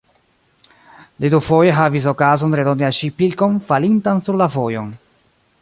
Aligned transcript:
Li 1.25 1.31
dufoje 1.33 1.75
havis 1.81 2.09
okazon 2.13 2.57
redoni 2.61 2.89
al 2.89 2.97
ŝi 3.01 3.13
pilkon 3.21 3.63
falintan 3.71 4.29
sur 4.29 4.43
la 4.45 4.53
vojon. 4.57 4.93